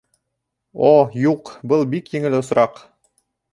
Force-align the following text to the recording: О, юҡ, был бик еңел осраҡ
О, 0.87 0.93
юҡ, 1.25 1.53
был 1.73 1.85
бик 1.93 2.11
еңел 2.17 2.41
осраҡ 2.41 2.85